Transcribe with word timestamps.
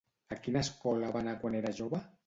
A 0.35 0.37
quina 0.47 0.63
escola 0.67 1.13
va 1.17 1.23
anar 1.23 1.37
quan 1.45 1.61
era 1.61 1.77
jove? 1.83 2.07